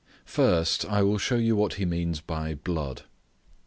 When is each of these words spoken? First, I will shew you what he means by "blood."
First, 0.25 0.83
I 0.85 1.03
will 1.03 1.19
shew 1.19 1.37
you 1.39 1.55
what 1.55 1.75
he 1.75 1.85
means 1.85 2.21
by 2.21 2.55
"blood." 2.55 3.03